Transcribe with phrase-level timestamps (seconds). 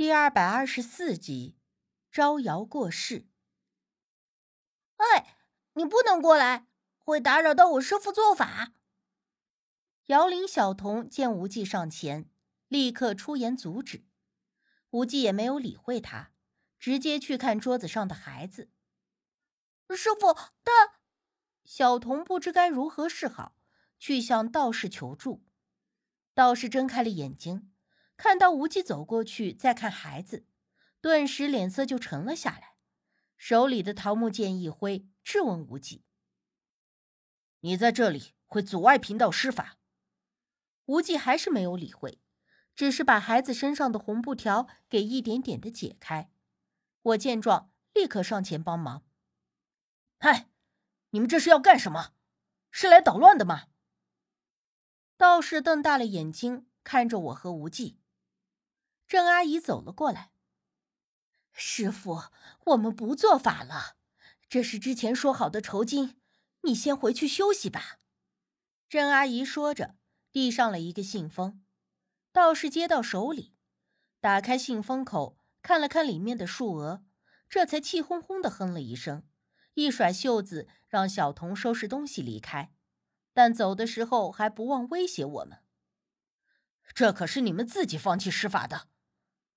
[0.00, 1.58] 第二百二十四集，
[2.10, 3.26] 招摇过市。
[4.96, 5.36] 哎，
[5.74, 8.72] 你不能过来，会打扰到我师傅做法。
[10.06, 12.30] 姚林小童见无忌上前，
[12.68, 14.06] 立刻出言阻止。
[14.88, 16.30] 无忌也没有理会他，
[16.78, 18.70] 直接去看桌子上的孩子。
[19.94, 20.32] 师傅，
[20.64, 20.72] 他……
[21.62, 23.54] 小童不知该如何是好，
[23.98, 25.44] 去向道士求助。
[26.32, 27.69] 道士睁开了眼睛。
[28.22, 30.44] 看到无忌走过去，再看孩子，
[31.00, 32.74] 顿时脸色就沉了下来，
[33.38, 36.04] 手里的桃木剑一挥，质问无忌
[37.60, 39.78] ：“你在这里会阻碍贫道施法？”
[40.84, 42.20] 无忌还是没有理会，
[42.76, 46.30] 只是把孩子身上的红布条给一点点的解开。
[47.00, 49.02] 我见状，立刻上前帮忙。
[50.18, 50.50] 嗨，
[51.08, 52.12] 你们这是要干什么？
[52.70, 53.68] 是来捣乱的吗？
[55.16, 57.98] 道士瞪大了眼睛看着我和无忌。
[59.10, 60.30] 郑阿姨走了过来。
[61.52, 62.26] 师傅，
[62.66, 63.96] 我们不做法了，
[64.48, 66.20] 这是之前说好的酬金，
[66.60, 67.98] 你先回去休息吧。
[68.88, 69.96] 郑阿姨说着，
[70.30, 71.64] 递上了一个信封。
[72.30, 73.52] 道士接到手里，
[74.20, 77.02] 打开信封口，看了看里面的数额，
[77.48, 79.26] 这才气哄哄的哼了一声，
[79.74, 82.72] 一甩袖子，让小童收拾东西离开。
[83.32, 85.64] 但走的时候还不忘威胁我们
[86.94, 88.86] ：“这可是你们自己放弃施法的。”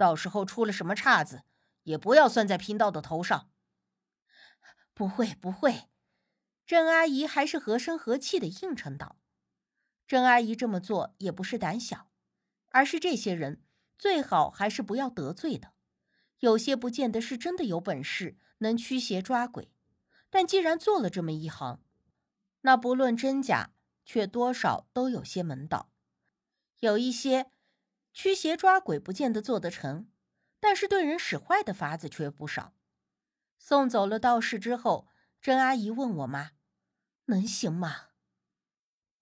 [0.00, 1.42] 到时候出了什么岔子，
[1.82, 3.50] 也不要算在贫道的头上。
[4.94, 5.90] 不会不会，
[6.64, 9.18] 郑阿姨还是和声和气的应承道。
[10.06, 12.10] 郑阿姨这么做也不是胆小，
[12.70, 13.62] 而是这些人
[13.98, 15.74] 最好还是不要得罪的。
[16.38, 19.70] 有些不见得是真的有本事能驱邪抓鬼，
[20.30, 21.82] 但既然做了这么一行，
[22.62, 23.74] 那不论真假，
[24.06, 25.90] 却多少都有些门道。
[26.78, 27.50] 有一些。
[28.12, 30.08] 驱邪抓鬼不见得做得成，
[30.58, 32.74] 但是对人使坏的法子却不少。
[33.58, 35.08] 送走了道士之后，
[35.40, 36.52] 郑阿姨问我妈
[37.26, 38.08] ：“能行吗？”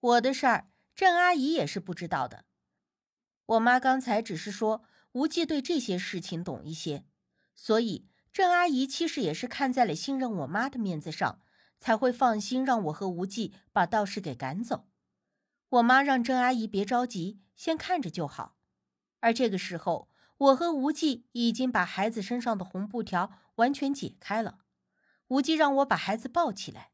[0.00, 2.44] 我的事儿，郑阿姨也是不知道的。
[3.46, 7.04] 我妈刚才只是说无忌对这些事情懂一些，
[7.54, 11.40] 所以郑阿姨其实也是看在了信任我妈的面子上，
[11.78, 14.88] 才会放心让我和无忌把道士给赶走。
[15.70, 18.57] 我妈让郑阿姨别着急，先看着就好。
[19.20, 24.60] 而这个时候，我和无忌已经把孩子身上的红布条完全解开了。
[25.28, 26.92] 无忌让我把孩子抱起来，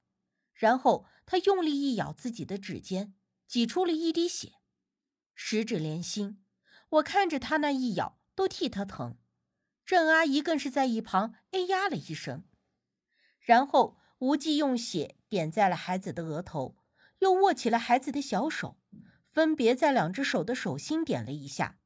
[0.54, 3.14] 然后他用力一咬自己的指尖，
[3.46, 4.54] 挤出了一滴血，
[5.34, 6.42] 十指连心。
[6.88, 9.18] 我看着他那一咬，都替他疼。
[9.84, 12.44] 郑阿姨更是在一旁哎呀了一声。
[13.38, 16.78] 然后无忌用血点在了孩子的额头，
[17.18, 18.78] 又握起了孩子的小手，
[19.28, 21.78] 分别在两只手的手心点了一下。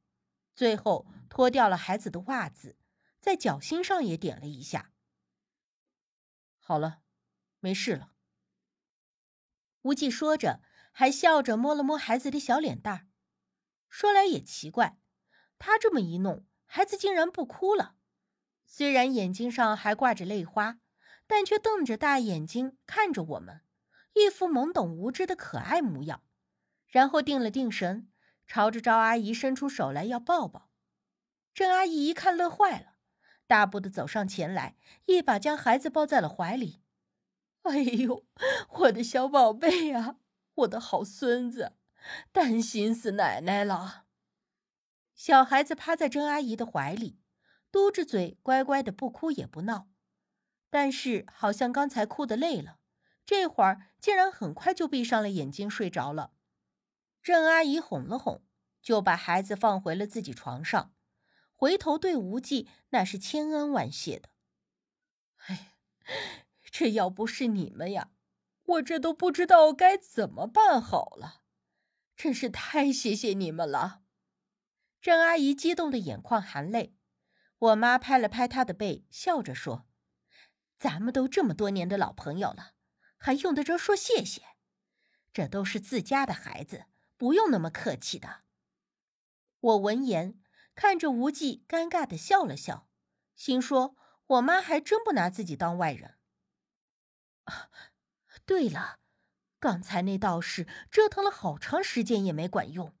[0.59, 2.75] 最后脱掉了孩子的袜子，
[3.21, 4.91] 在脚心上也点了一下。
[6.57, 6.99] 好了，
[7.61, 8.11] 没事了。
[9.83, 10.61] 无忌说着，
[10.91, 13.07] 还笑着摸了摸孩子的小脸蛋儿。
[13.87, 14.99] 说来也奇怪，
[15.57, 17.95] 他这么一弄，孩子竟然不哭了。
[18.65, 20.81] 虽然眼睛上还挂着泪花，
[21.25, 23.61] 但却瞪着大眼睛看着我们，
[24.11, 26.21] 一副懵懂无知的可爱模样。
[26.85, 28.11] 然后定了定神。
[28.49, 30.71] 朝着赵阿姨伸出手来要抱抱，
[31.53, 32.95] 郑阿姨一看乐坏了，
[33.45, 36.81] 大步的走上前来，一把将孩子抱在了怀里。
[37.61, 38.25] 哎呦，
[38.79, 40.15] 我的小宝贝呀，
[40.55, 41.73] 我的好孙子，
[42.31, 44.05] 担心死奶奶了。
[45.13, 47.19] 小孩子趴在郑阿姨的怀里，
[47.71, 49.89] 嘟着嘴，乖乖的不哭也不闹，
[50.71, 52.79] 但是好像刚才哭的累了，
[53.23, 56.31] 这会儿竟然很快就闭上了眼睛睡着了。
[57.21, 58.43] 郑阿姨哄了哄，
[58.81, 60.93] 就把孩子放回了自己床上，
[61.53, 64.29] 回头对无忌那是千恩万谢的。
[65.47, 65.75] 哎，
[66.71, 68.11] 这要不是你们呀，
[68.63, 71.41] 我这都不知道该怎么办好了，
[72.15, 74.03] 真是太谢谢你们了。
[75.01, 76.95] 郑阿姨激动的眼眶含泪，
[77.57, 79.87] 我妈拍了拍她的背，笑着说
[80.77, 82.73] ：“咱们都这么多年的老朋友了，
[83.17, 84.41] 还用得着说谢谢？
[85.31, 86.85] 这都是自家的孩子。”
[87.19, 88.43] 不用那么客气的。
[89.59, 90.41] 我闻言
[90.73, 92.87] 看着无忌，尴尬的笑了笑，
[93.35, 96.17] 心说：“我妈还真不拿自己当外人。”
[97.43, 97.69] 啊，
[98.45, 99.01] 对了，
[99.59, 102.95] 刚才那道士折腾了好长时间也没管用，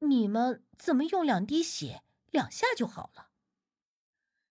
[0.00, 3.30] 你们怎么用两滴血两下就好了？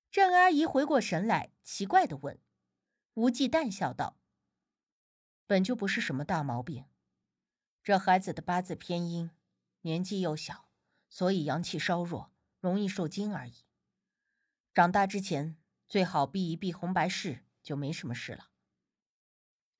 [0.10, 2.40] 郑阿姨回过神来，奇怪的问。
[3.16, 4.18] 无忌淡笑道
[5.46, 6.86] ：“本就不是什么大毛病。”
[7.88, 9.32] 这孩子的八字偏阴，
[9.84, 10.68] 年纪又小，
[11.08, 13.64] 所以阳气稍弱，容易受惊而已。
[14.74, 15.56] 长大之前
[15.88, 18.50] 最好避一避红白事，就没什么事了。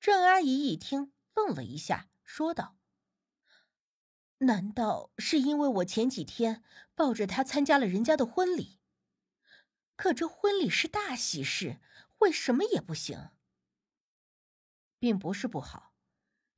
[0.00, 2.78] 郑阿姨一听，愣了一下，说道
[4.40, 6.64] ：“难道是因为我前几天
[6.94, 8.78] 抱着他参加了人家的婚礼？
[9.96, 11.78] 可这婚礼是大喜事，
[12.20, 13.32] 为什么也不行？
[14.98, 15.92] 并不是不好，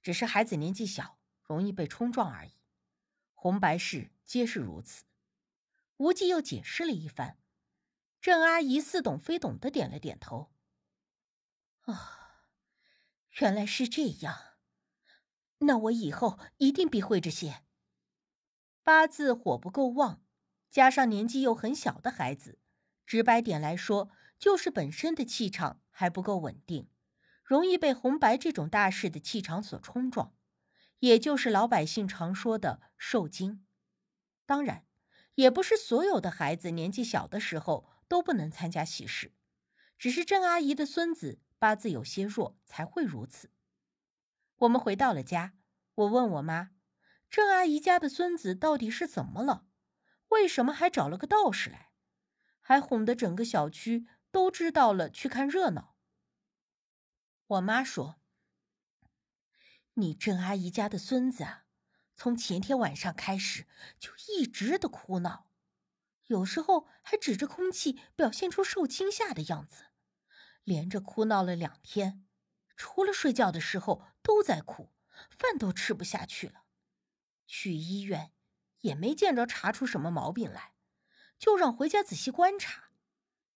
[0.00, 1.18] 只是孩子年纪小，
[1.50, 2.52] 容易被冲撞而已。
[3.34, 5.02] 红白事皆是如此。”
[5.98, 7.38] 无忌又解释了一番，
[8.20, 10.52] 郑阿姨似懂非懂的点了点头。
[11.80, 12.18] 啊。
[13.40, 14.58] 原来是这样，
[15.58, 17.62] 那我以后一定避讳这些。
[18.82, 20.24] 八字火不够旺，
[20.68, 22.58] 加上年纪又很小的孩子，
[23.06, 26.90] 直白点来说，就是本身的气场还不够稳定，
[27.44, 30.34] 容易被红白这种大事的气场所冲撞，
[31.00, 33.66] 也就是老百姓常说的受惊。
[34.46, 34.86] 当然，
[35.34, 39.34] 也不是所有的孩子年纪小的时候都不能参加喜事，
[39.98, 41.40] 只是郑阿姨的孙子。
[41.58, 43.50] 八字有些弱，才会如此。
[44.60, 45.52] 我们回到了家，
[45.94, 46.70] 我问我妈
[47.28, 49.66] ：“郑阿姨家的孙子到底是怎么了？
[50.28, 51.90] 为什么还找了个道士来，
[52.62, 55.94] 还哄得整个小区都知道了去看热闹？”
[57.46, 58.18] 我妈说
[59.94, 61.46] ：“你郑阿姨家的孙子，
[62.14, 63.66] 从前天晚上开始
[63.98, 65.50] 就一直的哭闹，
[66.26, 69.84] 有时候还指着空气表现出受惊吓的样子。”
[70.64, 72.26] 连着哭闹了两天，
[72.76, 74.92] 除了睡觉的时候都在哭，
[75.30, 76.64] 饭都吃不下去了。
[77.46, 78.32] 去医院
[78.82, 80.74] 也没见着查出什么毛病来，
[81.38, 82.90] 就让回家仔细观察。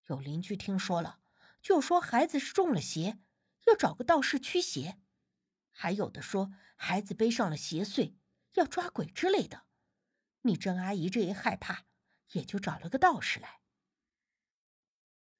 [0.06, 1.20] 有邻居听说了，
[1.62, 3.18] 就说孩子是中了邪，
[3.66, 4.98] 要找个道士驱邪。
[5.76, 8.14] 还有的说孩子背上了邪祟，
[8.54, 9.64] 要抓鬼之类的。
[10.42, 11.84] 你郑阿姨这一害怕，
[12.32, 13.60] 也就找了个道士来。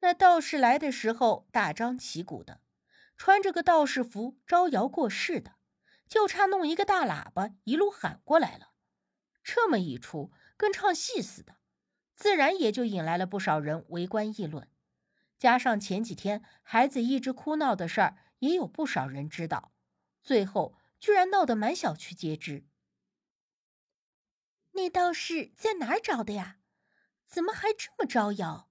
[0.00, 2.60] 那道士来的时候大张旗鼓的，
[3.16, 5.54] 穿着个道士服招摇过市的，
[6.08, 8.72] 就差弄一个大喇叭一路喊过来了。
[9.42, 11.56] 这么一出，跟唱戏似的，
[12.14, 14.68] 自然也就引来了不少人围观议论。
[15.38, 19.73] 加上前几天孩子一直哭闹的事儿，也有不少人知道，
[20.24, 22.66] 最后居然闹得满小区皆知。
[24.72, 26.58] 那道士在哪儿找的呀？
[27.26, 28.70] 怎么还这么招摇？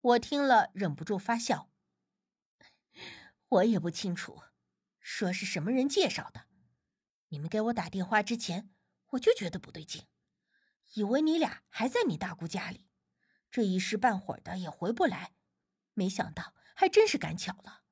[0.00, 1.72] 我听了忍不住发笑。
[3.48, 4.42] 我也不清楚，
[5.00, 6.46] 说是什么人介绍的。
[7.28, 8.70] 你们给我打电话之前，
[9.12, 10.06] 我就觉得不对劲，
[10.92, 12.90] 以为你俩还在你大姑家里，
[13.50, 15.32] 这一时半会儿的也回不来。
[15.94, 17.82] 没想到还真是赶巧了。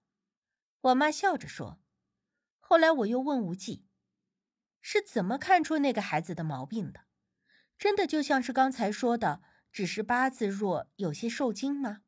[0.82, 1.80] 我妈笑着说。
[2.68, 3.86] 后来我又问无忌，
[4.82, 7.06] 是怎么看出那个孩子的毛病的？
[7.78, 9.40] 真的就像是刚才说的？
[9.72, 12.02] 只是八字弱，有些受惊吗？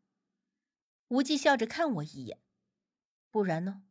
[1.09, 2.43] 无忌笑着看我一眼，
[3.31, 3.85] 不然呢？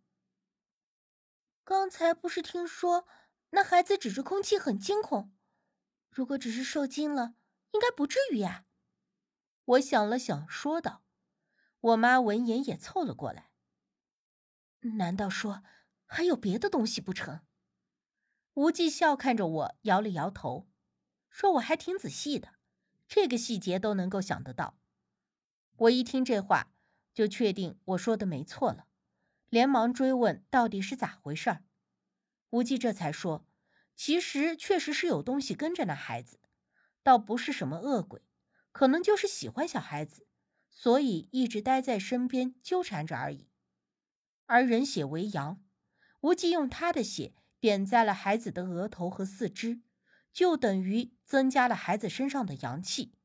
[1.64, 3.08] 刚才不是听说
[3.50, 5.36] 那孩子指着空气很惊恐？
[6.12, 7.34] 如果只是受惊了，
[7.72, 8.66] 应该不至于呀。
[9.66, 11.04] 我想了想，说道。
[11.80, 13.50] 我妈闻言也凑了过来。
[14.98, 15.64] 难道说
[16.12, 17.42] 还有别的东西不成？
[18.56, 20.68] 无忌笑看着我，摇了摇头，
[21.30, 22.56] 说我还挺仔细的。
[23.08, 24.80] 这个细节都能够想得到，
[25.78, 26.74] 我一听这话
[27.14, 28.88] 就确定我说的没错了，
[29.50, 31.64] 连忙追问到底是咋回事儿。
[32.50, 33.48] 无忌这才说，
[33.96, 36.40] 其实确实是有东西跟着那孩子，
[37.04, 38.24] 倒不是什么恶鬼，
[38.72, 40.26] 可能就是喜欢小孩子，
[40.72, 43.48] 所以一直待在身边纠缠着而已。
[44.48, 45.64] 而人血为阳，
[46.22, 49.82] 无忌用他的血点在了孩子的额头和四肢。
[50.32, 53.16] 就等于增加了孩子身上的阳气，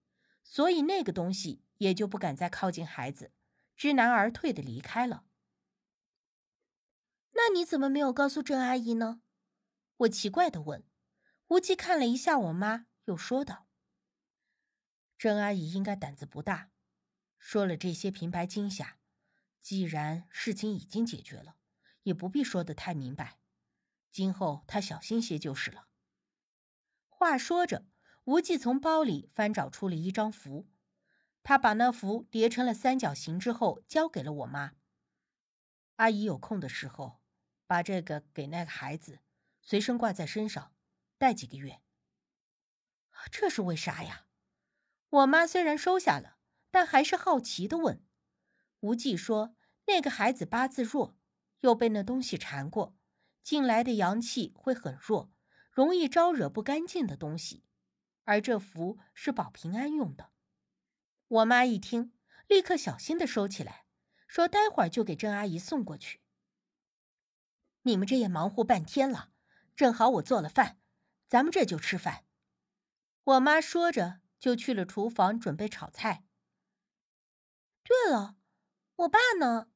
[0.43, 3.31] 所以那个东西也就不敢再靠近孩子，
[3.77, 5.25] 知难而退的离开了。
[7.33, 9.21] 那你怎么没有告诉郑阿姨呢？
[9.99, 10.83] 我奇怪的问。
[11.49, 13.67] 无忌看了一下我妈，又说道
[15.19, 16.71] ：“郑阿姨应该胆子不大，
[17.39, 18.97] 说了这些平白惊吓。
[19.61, 21.57] 既然事情已经解决了，
[22.05, 23.39] 也不必说的太明白，
[24.11, 25.89] 今后他小心些就是了。”
[27.11, 27.85] 话说着，
[28.25, 30.69] 无忌从包里翻找出了一张符，
[31.43, 34.75] 他把那符叠成了三角形之后，交给了我妈。
[35.97, 37.21] 阿姨有空的时候，
[37.67, 39.21] 把这个给那个孩子，
[39.61, 40.75] 随身挂在身上，
[41.19, 41.81] 带几个月。
[43.31, 44.27] 这是为啥呀？
[45.09, 46.39] 我妈虽然收下了，
[46.71, 48.05] 但还是好奇的问。
[48.81, 49.55] 无忌说
[49.87, 51.17] ：“那个孩子八字弱，
[51.65, 52.97] 又被那东西缠过，
[53.43, 55.33] 进来的阳气会很弱。”
[55.75, 57.65] 容易招惹不干净的东西，
[58.23, 60.31] 而这符是保平安用的。
[61.27, 62.13] 我妈一听，
[62.47, 63.85] 立刻小心的收起来，
[64.29, 66.21] 说：“待会儿就给郑阿姨送过去。”
[67.83, 69.33] 你们这也忙活半天了，
[69.75, 70.79] 正好我做了饭，
[71.27, 72.25] 咱们这就吃饭。
[73.25, 76.25] 我妈说着就去了厨房准备炒菜。
[77.83, 78.37] 对了，
[78.95, 79.71] 我爸呢？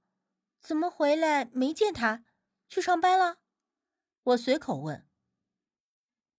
[0.60, 2.24] 怎么回来没见他？
[2.68, 3.38] 去上班了？
[4.22, 5.06] 我随口问。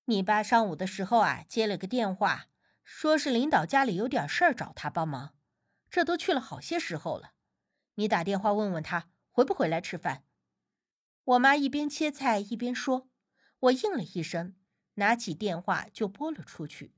[0.06, 2.48] 你爸上午的时候啊，接了个电话，
[2.84, 5.36] 说是领导家里有点事儿找他帮忙，
[5.90, 7.34] 这都去了好些时候了。
[7.96, 10.26] 你打电话问问他回不回来吃饭。
[11.24, 13.10] 我妈一边切菜一边说，
[13.60, 14.56] 我应了一声，
[14.96, 16.94] 拿起电话就拨了出去。